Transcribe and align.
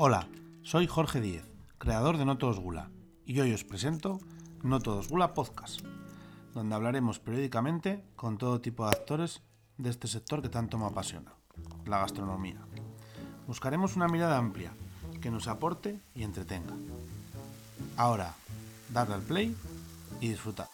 Hola, 0.00 0.28
soy 0.62 0.86
Jorge 0.86 1.20
Díez, 1.20 1.42
creador 1.78 2.18
de 2.18 2.24
No 2.24 2.38
Todos 2.38 2.60
Gula, 2.60 2.88
y 3.26 3.40
hoy 3.40 3.52
os 3.52 3.64
presento 3.64 4.20
No 4.62 4.78
Todos 4.78 5.08
Gula 5.08 5.34
Podcast, 5.34 5.80
donde 6.54 6.76
hablaremos 6.76 7.18
periódicamente 7.18 8.04
con 8.14 8.38
todo 8.38 8.60
tipo 8.60 8.84
de 8.84 8.90
actores 8.90 9.42
de 9.76 9.90
este 9.90 10.06
sector 10.06 10.40
que 10.40 10.48
tanto 10.48 10.78
me 10.78 10.86
apasiona, 10.86 11.32
la 11.84 11.98
gastronomía. 11.98 12.60
Buscaremos 13.48 13.96
una 13.96 14.06
mirada 14.06 14.38
amplia 14.38 14.72
que 15.20 15.32
nos 15.32 15.48
aporte 15.48 16.00
y 16.14 16.22
entretenga. 16.22 16.76
Ahora, 17.96 18.36
darle 18.90 19.16
al 19.16 19.22
play 19.22 19.56
y 20.20 20.28
disfrutar. 20.28 20.68